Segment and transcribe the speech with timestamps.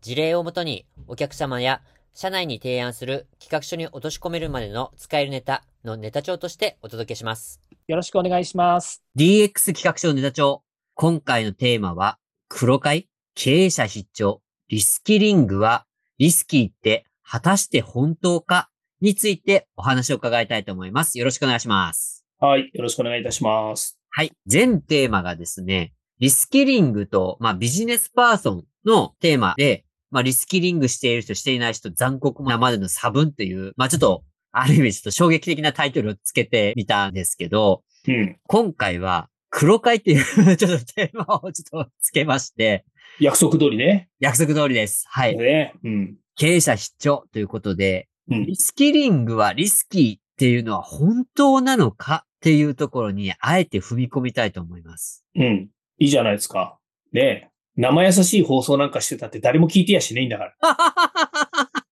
[0.00, 1.82] 事例をもとにお客様や
[2.14, 7.60] 社内に提案する企画書に落とし込めるまでの使えるネタのネタ帳としてお届けします。
[7.86, 9.02] よろしくお願いします。
[9.18, 10.62] DX 企画書ネタ帳。
[10.94, 15.86] 今回のテーマは、黒会経営者必聴リスキリングは
[16.18, 21.18] リスキーって果たして本当かについてお話を伺いたいと思います。
[21.18, 22.24] よろしくお願いします。
[22.38, 22.70] はい。
[22.72, 23.98] よろしくお願いいたします。
[24.10, 24.32] はい。
[24.46, 40.24] 全テーマがですね、リスキリングと、まあ、ビジネスパーソンのテーマで、まあ、リスキリングしている人、していない人、残酷なまでの差分っていう、まあ、ちょっと、ある意味ちょっと衝撃的なタイトルをつけてみたんですけど、うん、今回は、黒会っていう
[40.56, 42.84] ちょっとテーマをちょっとつけまして、
[43.20, 44.08] 約束通りね。
[44.20, 45.06] 約束通りです。
[45.08, 45.36] はい。
[45.36, 55.24] ね、うん、経営者必聴ということで、うん、リスキリングはリスキーっていうのは本当なのかっていうところに、あえて踏み込みたいと思います。
[55.34, 55.68] うん。
[55.98, 56.78] いいじゃないですか。
[57.12, 57.50] ねえ。
[57.76, 60.54] 生優しい放送なんかしてたって誰も聞いてやしないんだから。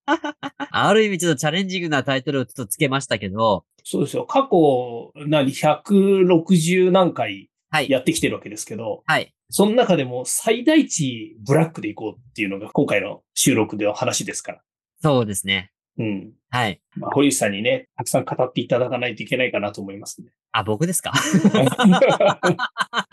[0.70, 3.64] ある意味ちょっとチャレンジングなタイトルをちょっとつけましたけど。
[3.84, 4.24] そうですよ。
[4.26, 7.50] 過去、何、160何回
[7.88, 9.02] やってきてるわけですけど。
[9.06, 9.32] はい。
[9.50, 14.62] その中でも最大値ブラックでいこうっていうのが今回の収録での話ですから。
[15.02, 15.70] そうですね。
[15.98, 16.32] うん。
[16.50, 16.80] はい。
[16.96, 20.28] まあ、堀内さんにね、たくさん語っていただかないといけないかなと思いますね。
[20.50, 21.12] あ、僕ですか？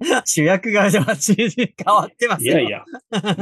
[0.24, 2.84] 主役が変わってますいやいや、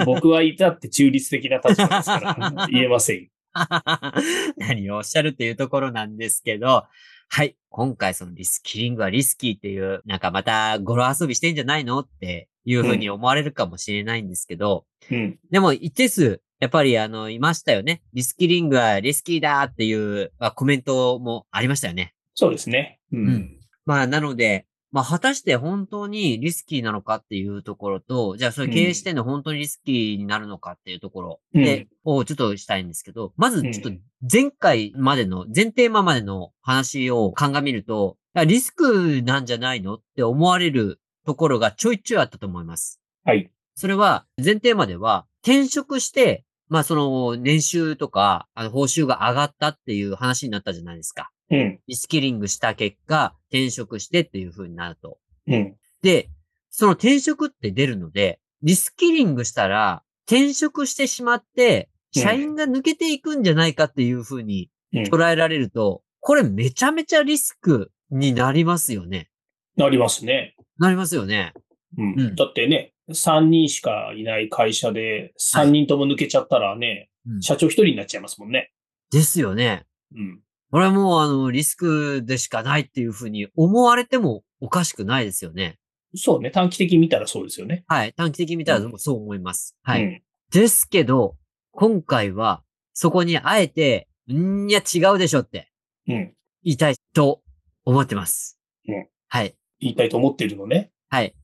[0.04, 3.28] 僕はいたって中立的な立場ですから 言えません。
[4.58, 6.84] 何をおっしゃるっていうところなんですけど、
[7.30, 7.56] はい。
[7.68, 18.02] 今回そのリスキリングはリスキーっていう、なんかまた語呂遊びしてんじゃないのっていうふうに思われるかもしれないんですけど、うん、でも一定数、やっぱりあの、いましたよね。
[18.14, 22.14] リスキリングはリスキーだっていうコメントもありましたよね。
[22.34, 22.98] そうですね。
[23.12, 23.28] うん。
[23.28, 33.91] うん、まあ、なので、まあ、果たして本当にリスキーなのかっていうところと、じゃあそれ経営してんの本当にリスキーになるのかっていうところで、うん、をちょっとしたいんですけど、まずちょっと
[34.31, 38.16] 前回までの、前テーマまでの話を鑑みると、
[38.47, 43.00] リスクなんじゃないのって思われるところがちょいちょいあったと思います。
[43.25, 43.50] はい。
[43.75, 51.31] それは、前テーマでは、転職して、まあその年収とか、あの報酬が上がったっていう話になったじゃないですか。
[51.50, 51.81] うん。
[51.86, 55.19] リスキリングした結果、転職してっていう風になると。
[55.47, 55.76] うん。
[56.03, 56.31] で、
[56.70, 69.30] その転職って出るので、リスキリングしたら、転職してしまって、社員が抜けていくんじゃないかっていう風に捉えられると、これめちゃめちゃリスクになりますよね。
[69.76, 70.54] なりますね。
[70.78, 71.53] なりますよね。
[71.97, 72.15] うん。
[72.20, 78.72] うん、だってね、3人しかいない会社で、3人とも抜けちゃったらね、はい、社長1人になっちゃいますもんね。
[79.10, 79.86] ですよね。
[80.15, 80.41] うん。
[80.70, 85.78] これはもう、あの、リスクでしかないっていうふうに思われてもおかしくないですよね。
[86.14, 86.50] そうね。
[86.50, 87.84] 短期的に見たらそうですよね。
[87.86, 88.12] はい。
[88.14, 89.76] 短期的に見たらそう思います。
[89.86, 90.22] うん、はい、うん。
[90.50, 91.36] ですけど、
[91.72, 92.62] 今回は、
[92.92, 95.70] そこにあえて、んいや、違うでしょって、
[96.06, 96.34] うん。
[96.64, 97.40] 言いたいと
[97.84, 98.58] 思ってます。
[98.86, 99.06] うん。
[99.28, 99.54] はい。
[99.80, 100.90] 言いたいと思っているのね。
[101.08, 101.34] はい。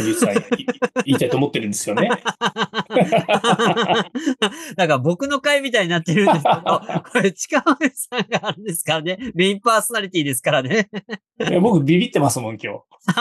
[0.00, 0.34] 実際
[1.04, 2.08] 言いたいと思ってるんですよね。
[4.76, 9.18] なんか僕の回みたいになってるんですけど、これ近森さんがあるんですからね。
[9.34, 10.88] メインパーソナリティですからね。
[11.40, 12.80] いや僕ビビってますもん、今日。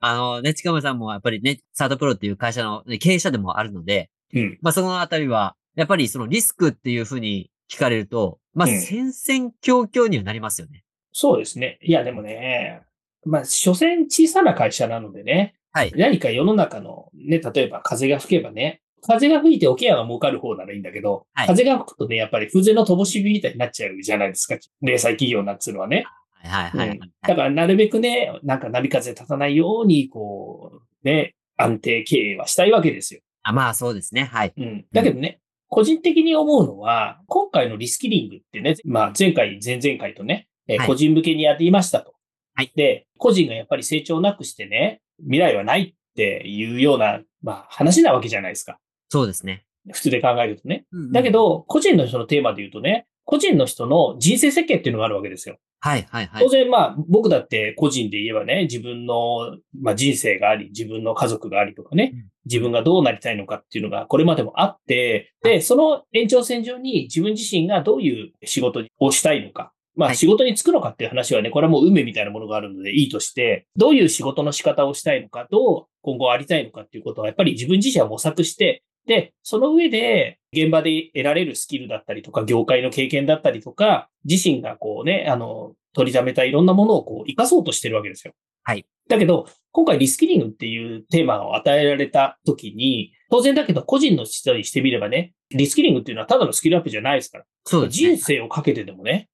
[0.00, 10.84] あのね、近森さんもやっぱりね、サードプロっていう会社の、ね、経営者でもあるので、うん、まあそのあたりは、やっぱりそのリスクっていうふうに聞かれると、まあ戦々恐々にはなりますよね。
[11.12, 11.78] そうですね。
[11.82, 12.82] いやでもね、
[13.24, 15.92] まあ、所詮小さな会社なのでね、はい。
[15.96, 24.56] 何か世の中のね、例えば風が吹けばね、風が吹いて桶屋が儲かる方ならいいんだけど、はい、風が吹くとね、やっぱり風情の乏し火みたいになっちゃうじゃないですか。
[24.82, 26.04] 零細企業なんつうのはね。
[26.42, 27.10] はいはい、はい、うん。
[27.22, 33.20] だからなるべくね、なんか波風立たないように、こう、ね、安定経営はしたいわけですよ。
[33.42, 34.24] あまあそうですね。
[34.24, 34.52] はい。
[34.56, 34.86] うん。
[34.92, 42.13] だけどね、個人的に思うのは、今回のリスキリングってね、まあ前回、前々回とね、え個人向けにやっていましたと。
[42.54, 42.72] はい。
[42.74, 48.78] で、個人がやっぱり成長なくしてね、未来はないっていうような、まあ話なわけじゃないですか。
[49.08, 49.64] そうですね。
[49.92, 50.86] 普通で考えるとね。
[50.92, 55.58] うんうん、だけど、個人のそのテーマで言うとね、個人の人の人生設計っていうのがあるわけですよ。
[55.80, 56.42] はい、はい、はい。
[56.42, 62.14] 当然、まあ、僕だって個人で言えばね、自分の、まあ、人生があり、自分の家族がありとかね、
[62.46, 88.32] 自分がどうなりたいのかっていうのがこれまでもあって、で、その延長線上に自分自身がどういう仕事をしたいのか、まあ仕事に就くのかっていう話はね、これはもう運命みたいなものがあるのでいいとして、どういう仕事の仕方をしたいのか、どう今後ありたいのかっていうことはやっぱり自分自身は模索して、で、その上で現場で得られるスキルだったりとか、業界の経験だったりとか、自身がこうね、あの、取りためたいろんなものをこう活かそうとしてるわけですよ。
[88.62, 88.86] はい。
[89.08, 97.44] だけど、今回リスキリングっていうテーマを与えられた時に、当然だけど個人の人にしてみればね、リスキリングっていうのはただのスキルアップじゃないですから。
[97.64, 99.33] そう、ね、人生をかけてでもね、う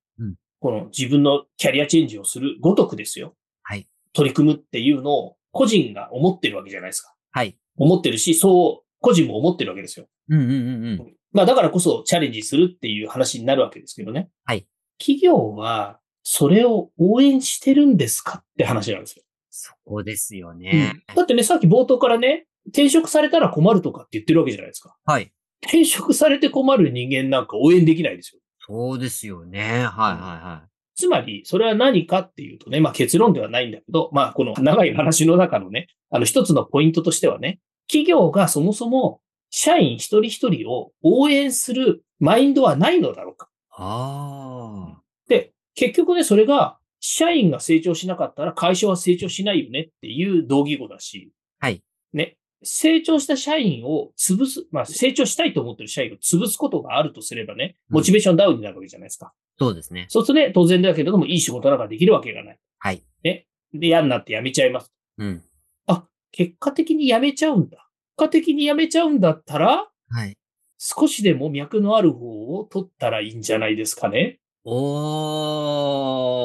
[0.61, 3.33] この自分のキャリアチェンジをするごとくですよ。
[3.63, 3.87] はい。
[4.13, 7.15] 取り組むっていうのを個人が思ってるわけじゃないですか。
[7.31, 7.57] はい。
[7.77, 10.05] 思ってるし、そう、個人も思ってるわけですよ。
[10.29, 10.57] うんうんうんう
[11.03, 11.13] ん。
[11.31, 14.29] まあだからこそチャレンジするっていう話になるわけですけどね。
[14.45, 14.67] はい。
[14.99, 19.23] 企業はそれを応援してるんですかって話なんですよ。
[19.49, 24.95] そこですよね、うん、だってね、さっき冒頭からね、転職されたら困るとかって言ってるわけじゃないですか。
[25.05, 25.33] はい。
[25.63, 28.40] 転職されて困る人間なんか応援できないですよ。
[28.71, 29.61] そうですよね。
[29.61, 30.69] はいはいはい。
[30.95, 39.19] つまり、それは何かっていうとね、まあ結論ではないんだけど、まあこの長い話の中のね、あの一つのポイントとしてはね、企業がそもそも
[39.49, 43.49] 社員一人一人を応援するマインドはないのだろうか。
[43.71, 45.01] ああ。
[45.27, 51.83] で、結局ね、それが社員が成長しなかったら会社は成長しないよねっていう同義語だし、はい。
[52.13, 59.33] ね、成長した社員を潰す、まあ成長したいと思ってる社員を潰すことがあるとすればね、モチベーションダウンになるわけじゃないですか。
[59.59, 60.05] うん、そうですね。
[60.09, 62.59] そうするとね、当然だけれども、いい仕事なんかできるわけがない。
[62.79, 63.03] はい。
[63.23, 63.47] ね。
[63.73, 64.91] で、嫌になって辞めちゃいます。
[65.17, 65.43] うん。
[65.87, 67.77] あ、結果的に辞めちゃうんだ。
[68.17, 70.37] 結果的に辞めちゃうんだったら、はい。
[70.77, 74.39] 少しでも脈のある方を取ったらいいんじゃないですかね。
[74.63, 76.41] お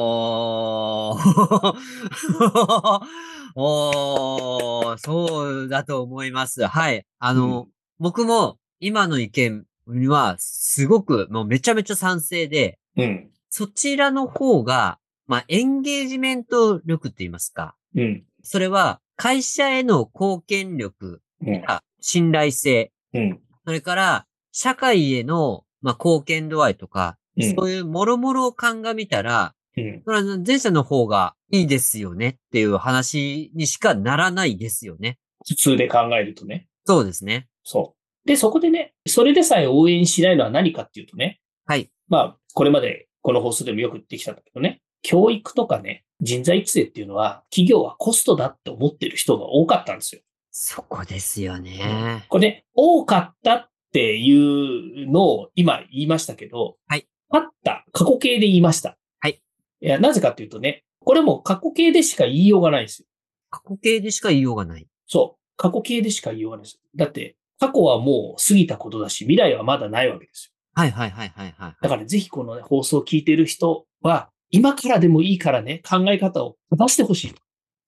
[1.13, 1.17] ー。
[3.55, 6.65] おー、そうだと思います。
[6.65, 7.05] はい。
[7.19, 7.67] あの、うん、
[7.99, 17.75] 僕も今の意見にはすごくもうめちゃめちゃ賛成で、うん、そちらの方が、まあ、エンゲージメント力って言いますか。
[17.95, 27.17] うん、それは会社への貢献力や信頼性、うん、それから社会への、まあ、貢献度合いとか、
[27.55, 35.19] そういうもろもろを鑑みたら、うん、それは前者の方がいいですよねっていう話にしかならないですよね。
[35.47, 36.67] 普通で考えるとね。
[36.85, 37.47] そうですね。
[37.63, 37.95] そ
[38.25, 38.27] う。
[38.27, 41.39] で、そこでね、それでさえ応援しないのは何かっていうとね。
[41.65, 41.89] はい。
[42.07, 44.81] まあ、これまでこの放送でもよく言ってきたんだけどね。
[45.01, 50.21] 教育とかね、人材育成っていうのは、企業はコストだって思ってる人が多かったんですよ。
[50.51, 52.25] そこですよね。
[52.29, 57.07] これね、多かったっていうのを今言いましたけど、はい。
[57.29, 58.97] あった、過去形で言いました。
[59.19, 59.41] はい。
[59.81, 63.07] いや、なぜかっていうとね、これも過去形でしか言いようがないんですよ。
[63.49, 64.87] 過去形でしか言いようがない。
[65.07, 65.41] そう。
[65.57, 66.79] 過去形でしか言いようがないです。
[66.95, 70.53] だって、過去はもう過ぎたことだし、未来はまだないわけですよ。
[70.75, 71.75] はいはいはいはいはい。
[71.81, 77.35] だからぜひこの、ね、放送を聞いている人は、今からでもいいからね、考え方を正してほしい。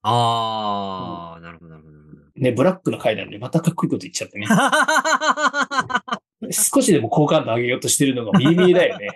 [0.02, 2.00] ああ、うん、なるほどなるほど。
[2.40, 4.48] ね、ブラックの回なのにまたかっこいいこと言っちゃってね。
[6.52, 9.10] 少しでも好感度上げようとしてるのが見え見えだよね。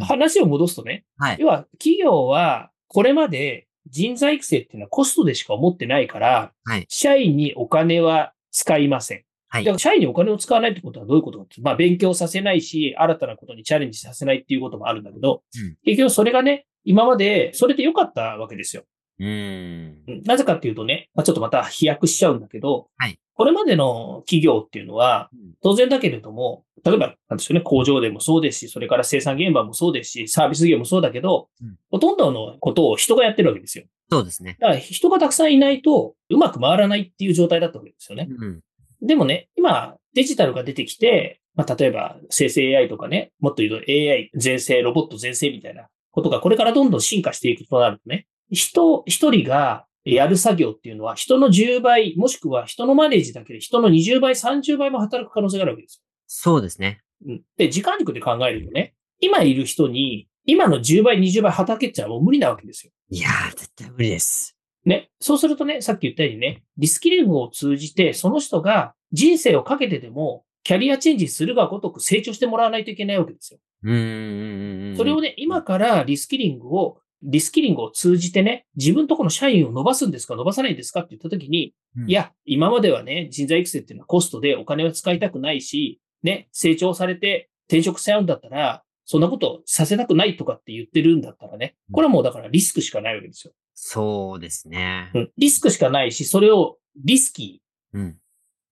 [0.00, 9.22] 話を戻すとね、はい、要は企業はこれまで人材育成っていうのはコストでしか思ってないから、はい、社員にお金は使いません。
[9.48, 18.84] はい、だから社員にお金を使わないってことはどういうことかってまあ勉強させないし、新たなことにチャレンジさせないっていうこともあるんだけど、うん、結局それがね、今までそれで良かったわけですよ。
[19.18, 20.22] うん。
[20.24, 23.18] なぜかっていうとね、まあ、ちょっとまた飛躍しちゃうんだけど、はい。
[23.34, 25.28] これまでの企業っていうのは、
[25.62, 33.84] 当然だけれども、例えば、なんですよね、工場でもそうですし、それから生産現場もそうですし、サービス業もそうだけど、うん、ほとんどのことを人がやってるわけですよ。
[34.10, 34.56] そうですね。
[34.58, 38.28] だから人がたくさんいないと、うまく回らないっていう状態だったわけですよね。
[38.30, 38.60] うん、
[39.02, 57.00] でもね、今、デジタルが出てきて、まあ、例えば生成 AI とかね、もっと言うと AI 全盛、ロボット全盛みたいなことがこれからどんどん進化していくとなるとね、人一人がやる作業っていうのは人の10倍、もしくは人のマネージだけで人の20倍、30倍も働く可能性があるわけですそうですね。
[57.26, 57.42] うん。
[57.56, 62.92] で、時間軸で考えるとね、今いる人に、今の10倍、20倍働けちゃもう無理なわけですよ。
[63.10, 64.56] いやー、絶対無理です。
[64.84, 65.10] ね。
[65.20, 73.60] そうするとね、さっき言ったようにね、リスキリングを通じて、その人が人生をかけてでも、キャリアチェンジするがごとく成長してもらわないといけないわけですよ。
[73.82, 74.94] うん。
[74.96, 93.52] それをね、今からリスキリングをリスキリングを通じてね、自分とこの社員を伸ばすんですか伸ばさないんですかって言ったときに、うん、いや、今まではね、人材育成っていうのはコストでお金を使いたくないし、ね、成長されて転職しちゃうんだったら、そんなことさせたくないとかって言ってるんだったらね、これはもうだからリスクしかないわけですよ。
[93.74, 95.10] そうですね。
[95.14, 95.30] うん。
[95.36, 98.16] リスクしかないし、それをリスキー、うん、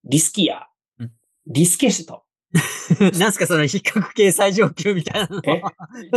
[0.04, 0.66] リスキア、
[0.98, 1.12] うん、
[1.46, 2.22] リスケシト、
[3.18, 5.62] なんすかその比較系最上級みたいなえ？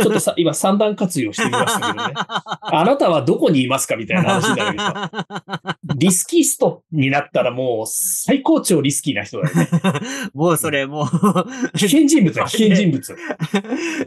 [0.00, 2.14] ちょっとさ、今三段活用してみましたけどね。
[2.16, 5.94] あなたはどこにいますかみたいな話になるけど。
[5.96, 9.68] リスキーストになったらもう最高潮リスキーな人だよね。
[10.32, 13.16] もうそれもう危険人物だ、危険人物。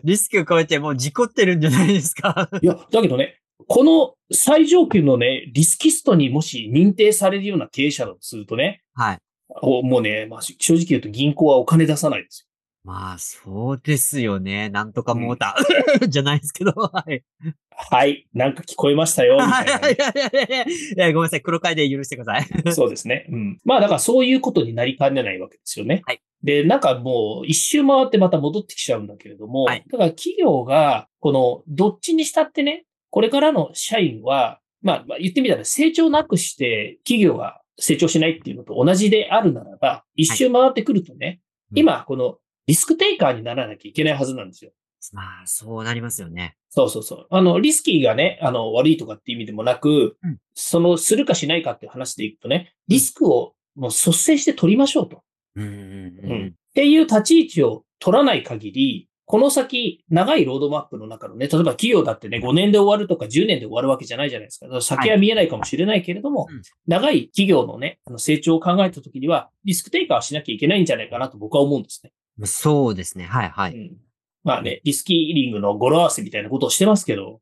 [0.03, 2.49] リスクを超えてもう事故ってるんじゃないですか。
[2.61, 9.19] いや、だけどね、この最上級のね、リスキストにもし認定されるような経営者だとするとね、はい。
[9.61, 12.47] もうね、まあ、正直言うと銀行はお金出さないですよ。
[12.83, 14.69] まあ、そうですよね。
[14.69, 17.23] なんとかモーター、うん、じゃないですけど、はい。
[17.69, 18.27] はい。
[18.33, 19.91] なんか聞こえましたよ、みたいな、ね。
[19.93, 21.41] いやいやいやいや、ごめんなさい。
[21.41, 22.73] 黒会で許してください。
[22.73, 23.27] そうですね。
[23.29, 23.59] うん。
[23.65, 26.01] まあ、だからそういうことになりかねないわけですよね。
[26.05, 26.21] はい。
[26.43, 41.41] で、なんかもう一周回ってまた戻ってきちゃうんだけれども、はい、だから企業が、この、どっちにしたってね、これからの社員は、まあ、言ってみたら成長なくして企業が成長しないっていうのと同じであるならば、一周回ってくるとね、はい
[41.73, 42.37] 今、この
[42.67, 44.71] リスクテイカーにならなきゃいけないはずなんですよ。
[45.13, 46.57] まあ、そうなりますよね。
[46.69, 47.27] そうそうそう。
[47.29, 55.23] あの、リスキーがね、あの、悪いとかっていう意味でもなく、うん、その、するかしないかっていう話でいくとね、リスクをもう率先して取りましょうと。
[55.55, 64.81] うん、うん、っていう立ち位置を取らない限り、この先、長いロードマップの中のね、例えば企業だってね、5年で終わるとか10年で終わるわけじゃないじゃないですか。
[64.81, 72.11] 先は見えないかもしれないけれども、はい長い企業のね、あの成長を考えたときには、リスクテイカーはしなきゃいけないんじゃないかなと僕は思うんですね。
[72.45, 73.23] そうですね。
[73.23, 73.73] はいはい。
[73.73, 73.95] うん、
[74.43, 77.39] まあね、リスキーリングの語呂合わせみたいなことをしてますけど、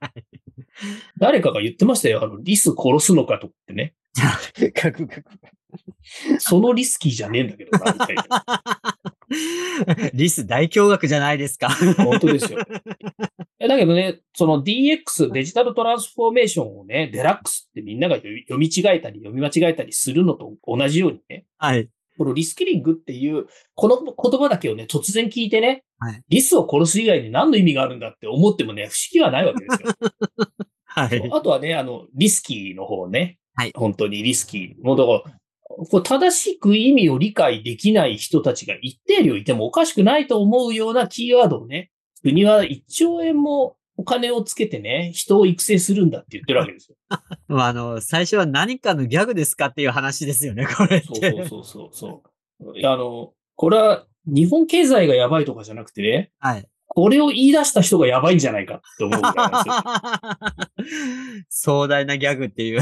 [1.20, 2.24] 誰かが言ってましたよ。
[2.24, 3.92] あの、リス殺すのかとってね。
[6.38, 8.24] そのリスキーじゃねえんだけどな、みたいな。
[10.12, 11.70] リス大驚愕じゃないですか。
[11.96, 12.58] 本当ですよ。
[13.60, 21.44] だけどね、その DX、デジタルトランスフォーメーションをね、デラックスってみんなが読み違えたり、読み間違えたりするのと同じようにね。
[21.58, 21.88] はい。
[22.18, 29.94] このリスキリングっていう、この言葉だけをね、突然聞いてね、はい、リスを殺す以外に何の意味があるんだって思ってもね、不思議はないわけですよ。
[30.84, 31.30] はい。
[31.32, 33.38] あとはね、あの、リスキーの方ね。
[33.54, 33.72] はい。
[33.74, 34.82] 本当にリスキー。
[34.82, 35.40] もうだから、
[35.88, 41.90] こう正しく意味を理解できない人たちが一定量いてもおかしくないと思うようなキーワードをね、
[42.22, 46.96] 国は1兆円もお金をつけてね、人を育成するんだって言ってるわけですよ。
[47.48, 52.22] まあ、あの、最初は何かのギャグですかっていう話ですよね、これそうそうそうそ
[52.60, 56.66] うあの、これは日本経済がやばいとかじゃなくてね、はい。
[56.92, 60.38] これを言い出した人がやばいんじゃないかって思うみたいな
[61.48, 62.80] 壮大なギャグっていう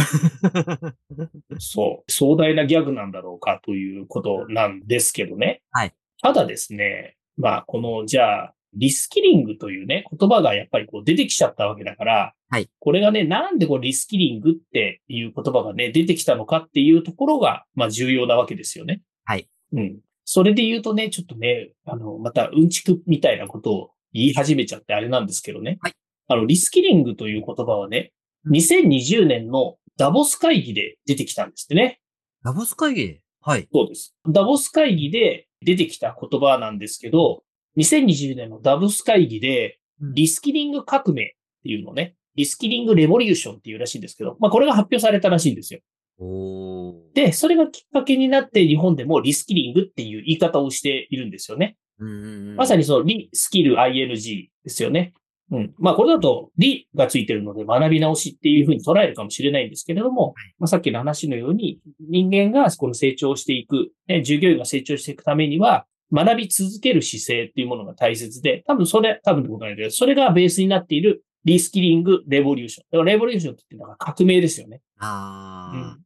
[1.60, 2.10] そう。
[2.10, 5.60] 壮大なギャグなんだろうかということなんですけどね。
[5.72, 5.92] はい。
[6.22, 12.70] ただですね、まあ、この、じゃあ、リスキリングというね、言葉がやっぱりこう出てきちゃったわけだから、はい。
[12.78, 19.02] これがね、なんでこうリスキリングっていう言葉がね、出てきたのかっていうところが、まあ重要なわけですよね。
[19.24, 19.48] はい。
[19.72, 19.98] うん。
[20.24, 25.78] それで言うとね、ちょっとね、あの、またうんちくみたいなことを言い始めちゃってあれなんですけどね。
[25.80, 25.92] はい。
[26.28, 28.12] あの、リスキリングという言葉はね、
[28.50, 32.00] 2020年のダボス会議で出てきたんですってね。
[32.44, 33.20] ダボス会議？
[33.40, 33.68] はい。
[33.72, 34.14] そうです。
[34.28, 37.42] ダボス会議で出てきた言葉なんですけど、
[37.76, 41.26] 2020年のダボス会議で、リスキリング革命っ
[41.64, 45.80] ていうのね、リスキリングレボリューションっていうらしいんですけど、まあこれが発表されたらしいんですよ。
[47.14, 51.76] で、それがきっかけになって日本でもリスキリングっていう言い方をしているんですよね。
[52.56, 55.12] まさにそのリスキル ING ですよね。
[55.50, 55.74] うん。
[55.78, 73.04] まあこれだとリがついてるので学び直しっていうふうに捉えるかもしれないんですけれども、まあさっきの話のように人間がこの成長していく、ね、従業員が成長していくためには学び続ける姿勢っていうものが大切で、多分それ、多分でことないけど、それがベースになっているリスキリング、レボリューション。
[73.04, 74.80] レボリューションって言ってのは革命ですよね。
[74.98, 76.04] ああ、うん、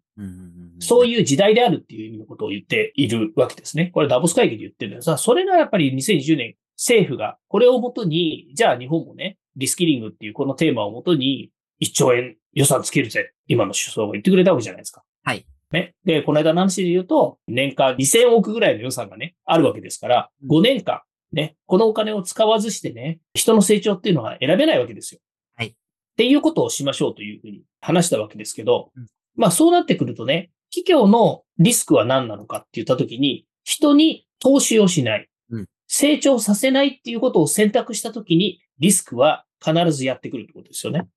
[0.79, 3.91] そういう時代であるっていう意味のことを言っているわけですね。
[3.95, 11.51] これダボス会議で言ってるんですが、それがやっぱり2020年政府がこれをもとに、じゃあ日本もね、リスキリングっていうこのテーマをもとに
[11.83, 13.33] 1兆円予算つけるぜ。
[13.47, 15.03] 今の首相が言ってくれたわけじゃないですか。
[15.25, 15.45] はい。
[15.73, 15.95] ね。
[16.05, 21.03] で、この間の話で言うと、年間2000億ぐらいの予算がね、あるわけですから、5年間、
[21.33, 25.21] ね、このお金を使わずしてね、人の成長っていうのは選べないわけですよ。
[25.57, 25.69] はい。
[25.69, 25.75] っ
[26.17, 41.09] ていうことをしましょうというふうに話したわけですけど、うん、まあそうなってくるとね、企業のリスクは何なのかって言ったときに、人に投資をしない、うん、成長させないっていうことを選択したときに、リスクは必ずやってくるってことですよね。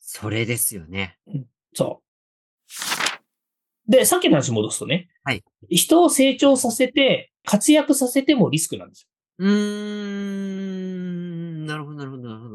[0.00, 1.18] それですよね。
[1.26, 2.02] うん、そ
[3.88, 3.90] う。
[3.90, 5.42] で、さっきの話戻すとね、はい。
[5.68, 9.08] 人を成長させて、活躍させてもリスクなんですよ。
[9.38, 12.52] うーん、なるほど、なるほど、なるほど。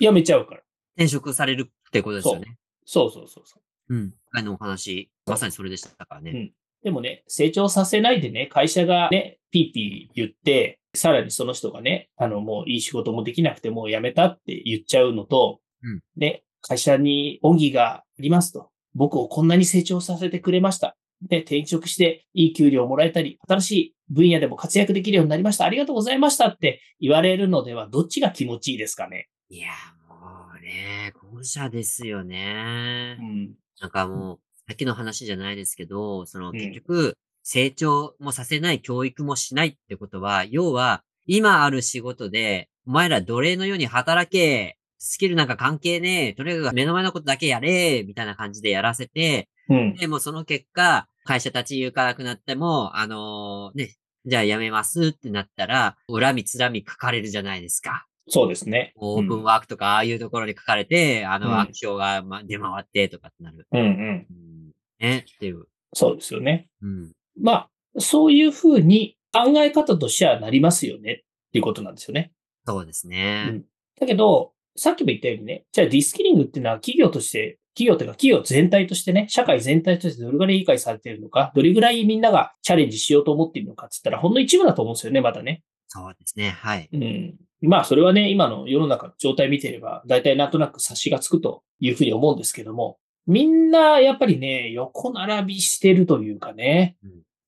[0.00, 0.62] 辞めちゃうから。
[0.96, 2.58] 転職されるってことですよね。
[2.84, 3.62] そうそうそうそう。
[3.90, 4.14] うん。
[4.32, 6.30] あのお話、まさにそれでしたからね。
[6.30, 6.52] うん。
[6.82, 18.70] でもね、成長させないでね、会社がね、ピーピー言って、さらにその人がね、あの、もういい仕事もできなくてもう辞めたって言っちゃうのと、うん、で、会社に恩義がありますと。
[18.94, 20.96] 僕をこんなに成長させてくれました。
[21.22, 25.64] で、転職していい給料をもらえたり、新しい分野でも活躍できるようになりました。
[25.64, 29.28] ありがとうございましたって言われるのでは、どっちが気持ちいいですかね。
[29.48, 29.68] いや、
[30.08, 30.16] も
[30.58, 33.16] うね、後者ですよね。
[33.20, 33.54] うん。
[33.80, 53.94] なんかもう、さっきの話じゃないですけど、その結局、成長もさせない、教育もしないってことは、要は、今ある仕事で、お前ら奴隷のように働け、スキルなんか関係ねえ、とにかく目の前のことだけやれ、みたいな感じでやらせて、うん、でもその結果、会社立ち行かなくなっても、あのー、ね、
[54.26, 58.06] じゃあ辞めますってなったら、恨みつらみ書かれるじゃないですか。
[58.30, 58.92] そうですね。
[58.96, 63.66] オープンワークとか、ああいうところに書かれて、うん、あの、悪評が出回ってとかってなる。
[63.72, 63.86] うんうん。
[63.86, 65.66] うん、ね、っていう。
[65.92, 66.68] そうですよね。
[66.80, 67.12] うん。
[67.40, 71.16] まあ、そういうふうに考え方としてはなりますよねっ
[71.52, 72.32] ていうことなんですよね。
[72.66, 73.46] そうですね。
[73.48, 73.64] うん、
[73.98, 85.62] だけど、さっきも言ったようにね、じゃあリスキリングっていうのは企業として、企業というか企業全体としてね、社会全体としてどれぐらい理解されているのか、どれぐらいみんながチャレンジしようと思っているのかって言ったら、ほんの一部だと思うんですよね、まだね。
[85.88, 86.50] そうですね。
[86.50, 86.88] はい。
[86.92, 87.34] うん。
[87.62, 96.96] まあ、それはね、今の世の中の状態見てれば、大体なんとなく察しがつくというふうに思うんですけども、みんなやっぱりね、横並びしてるというかね、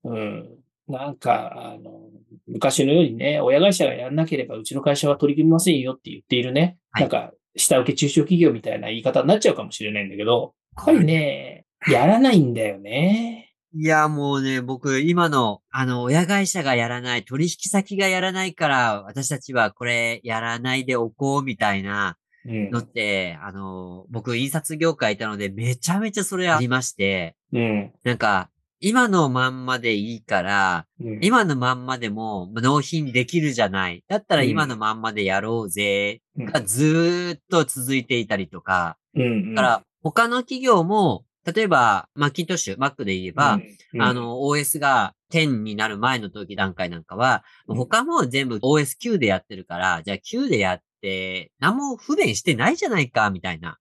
[0.04, 0.48] うん、うん。
[0.88, 2.10] なんか、あの、
[2.46, 13.41] 昔のようにね、親会社がやんなければうちの会社は取り組みませんよって言っているね、はい、なんか、下請け中小企業みたいな言い方になっちゃうかもしれないんだけど、やっぱりね、やらないんだよね。
[13.74, 28.50] いや、もうね、僕、今の、あの、親会社がやらない、取引先がやらないから、私たちはこれやらないでおこうみたいなのって、うん、あの、僕、印刷業界いたので、めちゃめちゃそれありまして、うん、なんか、
[28.84, 34.04] 今のまんまでいいから、うん、今のまんまでも納品できるじゃない。
[34.08, 43.62] だったら今のまんまでやろうぜ、がずーっと続いていたりとか、うんうん、だから他の企業も、例えば、マッキントッシュ、Mac で言えば、うん
[43.94, 53.78] うん、あの、OS が10になる前の時段階なんかは、他も全部 OS9 でやってるから、じゃあ9でやって、何も不便してないじゃないか、みたいな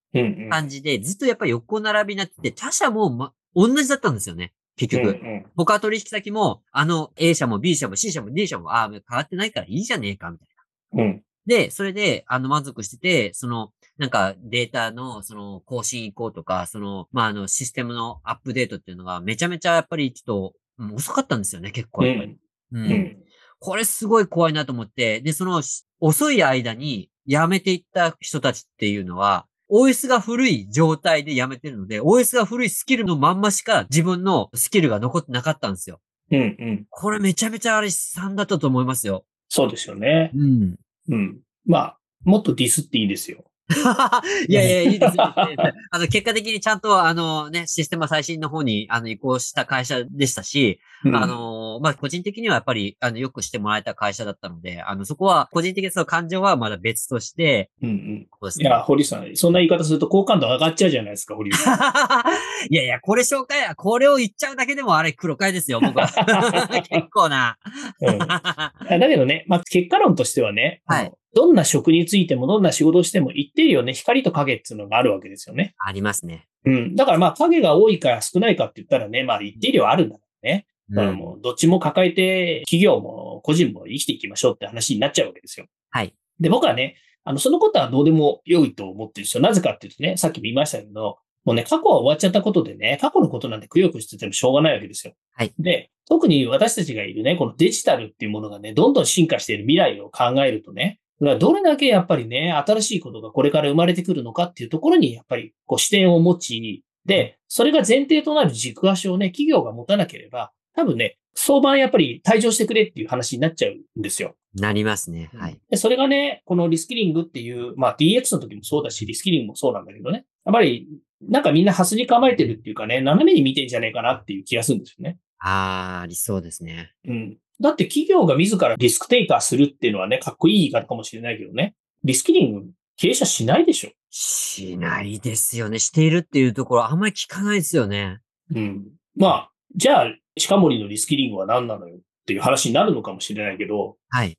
[0.50, 4.54] 感じで、ずっとやっぱり横並びになってて、他社も、ま、同じだったんですよね。
[4.78, 5.19] 結局。
[5.21, 10.47] うんうん、他取引先も、あの A 社も B 社も C 社も D 社も、ああ、変わってないからいいじゃねえか、みたい
[10.93, 11.04] な。
[11.04, 11.24] うん。
[11.45, 22.37] で、それで、あの、満足してて、その、なんかデータの、その、更新移行とか、その、まあ、あの、システムのアップデートっていうのが、めちゃめちゃやっぱりちょっと、うん、遅かったんですよね、結構やっぱり。
[22.71, 22.91] うん。
[22.91, 23.17] うん、
[23.59, 25.61] これすごい怖いなと思って、で、その、
[25.99, 36.01] 遅い間に辞めていった人たちっていうのは、OS が古い状態でやめてるので、OS が古いスキルのまんましか自分のスキルが残ってなかったんですよ。
[36.31, 36.85] うんうん。
[36.89, 39.25] これめちゃめちゃあれ悲惨だったと思いますよ。
[39.47, 40.31] そうですよね。
[40.33, 40.75] うん。
[41.09, 41.39] うん。
[41.67, 43.45] まあ、もっとディスっていいですよ。
[44.47, 45.51] いやいや、いいです、 あ
[45.93, 58.06] の、結果的にちゃんと、あのね、システム最新の方に、あの、移行した会社でしたし、うん、あの、まあ、個人的にはやっぱり、あの、よくしてもらえた会社だったので、あの、そこは、個人的にその感情はまだ別として、うんうん。
[58.17, 61.78] ね、いや、堀さん、そんな言い方すると好感度上がっちゃうじゃないですか、堀さん。
[62.70, 66.08] いやいや、これ紹介、これを言っちゃうだけでもあれ黒会ですよ、僕は。
[66.89, 67.58] 結構な。
[68.02, 68.17] うん。
[68.20, 68.74] だ
[69.08, 71.12] けどね、まあ、結果論としてはね、はい。
[71.34, 75.76] どんな職についても、どんな仕事をしても一定量ね、光と影っていうのがあるわけですよね。
[75.78, 76.48] ありますね。
[76.65, 76.96] うん。
[76.96, 80.65] だからまあ影が多いか少ないかって言ったらね、まあ一定量あるんだね。
[80.91, 85.65] だからもうどっちも抱えて企業も個人も生きていきましょうって話になっちゃうわけですよ。
[85.89, 86.13] はい。
[86.39, 89.43] で、僕はね、あの、そのことはどうでも良いと思ってるんですよ。
[89.43, 95.13] なぜかっていうとね、さっきも言いましたけど、もうね、過去は終わっちゃったことでね、過去のことなんてくよくしててもしょうがないわけですよ。
[95.34, 95.54] はい。
[95.60, 100.99] で、特に私たちがいるね、このデジタルっていうものがね、どんどん進化している未来を考えるとね、
[101.39, 114.36] どれだけやっぱりね、新しいことがこれから生まれてくるのかっていうところに、やっぱりこう視点を持ち、で、それが前提となる軸足をね、企業が持たなければ、多分ね、相場やっぱり退場してくれっていう話になっちゃうんですよ。
[114.53, 115.29] なりますね。
[115.34, 115.57] はい。
[115.69, 120.25] で、それがね、このリスキリングっていう、まあ DX の時もそうだし、リスキリングもそうなんだけどね。
[120.45, 120.88] やっぱり、
[121.21, 125.19] なんかみんなハスに構えてるっていうかね、斜めに見てんじゃねえかなっていう気がするんですよね。
[125.39, 126.91] ああ、ありそうですね。
[127.07, 127.38] うん。
[127.62, 131.75] だって企業が自らリスクテイカーするっていうのはね、かっこいい言い方かもしれないけどね。
[132.03, 132.65] リスキリング、
[132.97, 135.79] 経営者しないでしょしないですよね。
[135.79, 138.19] しているっていうところ、あんまり聞かないですよね。
[138.53, 138.88] うん。
[139.15, 143.97] まあ、じゃあ、近森のリスキリングは何なのよっっていう話になるのかもしれないけど。
[144.10, 144.38] はい。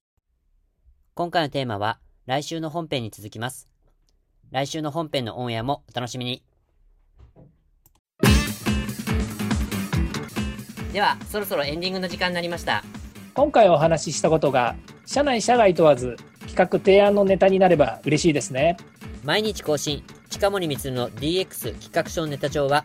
[1.14, 3.68] 今回のテーマは来週の本編に続きます。
[4.50, 6.42] 来週の本編のオンエアもお楽しみに。
[10.92, 12.84] では、そろそろエンディングの時間になりました。
[13.34, 16.16] 今回お話ししたことが、社内社外問わず
[16.46, 18.76] 企画提案のネタになれば嬉しいですね。
[19.24, 22.84] 毎日更新、近森光の DX 企画書ネタ帳は、